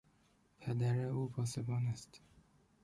[0.59, 2.21] پدر او پاسبان است.